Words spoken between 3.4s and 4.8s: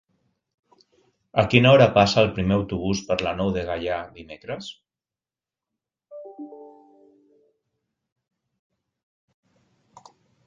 Nou de Gaià dimecres?